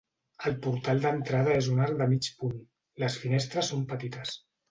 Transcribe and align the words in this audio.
El 0.51 0.55
portal 0.61 1.01
d'entrada 1.03 1.53
és 1.57 1.67
un 1.73 1.83
arc 1.89 1.99
de 2.01 2.07
mig 2.15 2.29
punt, 2.39 2.57
les 3.05 3.21
finestres 3.25 3.73
són 3.75 3.87
petites. 3.95 4.35